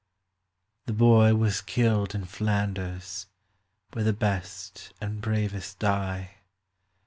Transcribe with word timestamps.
The 0.87 0.93
boy 0.93 1.35
was 1.35 1.61
killed 1.61 2.15
in 2.15 2.25
Flanders, 2.25 3.27
where 3.93 4.03
the 4.03 4.11
best 4.13 4.93
and 4.99 5.21
bravest 5.21 5.77
die. 5.77 6.37